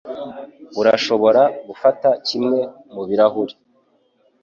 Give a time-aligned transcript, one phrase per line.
[0.79, 2.59] Urashobora gufata kimwe
[2.93, 3.55] mubirahure.